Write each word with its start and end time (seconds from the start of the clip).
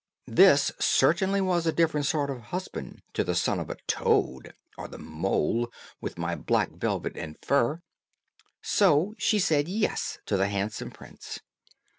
This 0.25 0.71
certainly 0.79 1.41
was 1.41 1.67
a 1.67 1.69
very 1.71 1.75
different 1.75 2.07
sort 2.07 2.31
of 2.31 2.41
husband 2.49 3.03
to 3.13 3.23
the 3.23 3.35
son 3.35 3.59
of 3.59 3.69
a 3.69 3.75
toad, 3.85 4.55
or 4.75 4.87
the 4.87 4.97
mole, 4.97 5.71
with 6.01 6.17
my 6.17 6.33
black 6.33 6.71
velvet 6.71 7.15
and 7.15 7.37
fur; 7.43 7.83
so 8.63 9.13
she 9.19 9.37
said, 9.37 9.67
"Yes," 9.67 10.17
to 10.25 10.37
the 10.37 10.47
handsome 10.47 10.89
prince. 10.89 11.37